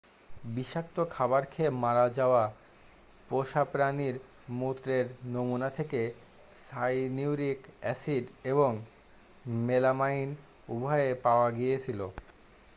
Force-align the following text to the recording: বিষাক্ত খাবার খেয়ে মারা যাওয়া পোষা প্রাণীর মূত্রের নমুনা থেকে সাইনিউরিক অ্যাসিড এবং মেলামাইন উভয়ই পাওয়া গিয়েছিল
বিষাক্ত 0.53 0.97
খাবার 1.09 1.43
খেয়ে 1.45 1.71
মারা 1.83 2.05
যাওয়া 2.11 2.43
পোষা 3.29 3.63
প্রাণীর 3.65 4.15
মূত্রের 4.59 5.05
নমুনা 5.25 5.69
থেকে 5.69 6.01
সাইনিউরিক 6.61 7.59
অ্যাসিড 7.81 8.25
এবং 8.45 8.71
মেলামাইন 9.65 10.29
উভয়ই 10.69 11.13
পাওয়া 11.25 11.47
গিয়েছিল 11.51 11.99